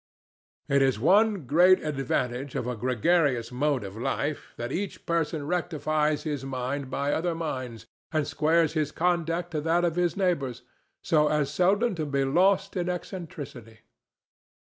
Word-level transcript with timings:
It 0.67 0.81
is 0.81 0.99
one 0.99 1.45
great 1.45 1.79
advantage 1.83 2.55
of 2.55 2.65
a 2.65 2.75
gregarious 2.75 3.51
mode 3.51 3.83
of 3.83 3.95
life 3.95 4.51
that 4.57 4.71
each 4.71 5.05
person 5.05 5.45
rectifies 5.45 6.23
his 6.23 6.43
mind 6.43 6.89
by 6.89 7.13
other 7.13 7.35
minds 7.35 7.85
and 8.11 8.25
squares 8.25 8.73
his 8.73 8.91
conduct 8.91 9.51
to 9.51 9.61
that 9.61 9.85
of 9.85 9.97
his 9.97 10.17
neighbors, 10.17 10.63
so 11.03 11.27
as 11.27 11.53
seldom 11.53 11.93
to 11.93 12.07
be 12.07 12.25
lost 12.25 12.75
in 12.75 12.89
eccentricity. 12.89 13.81